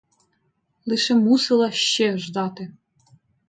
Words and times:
Лише 0.85 1.15
мусила 1.15 1.71
ще 1.71 2.17
ждати. 2.17 2.71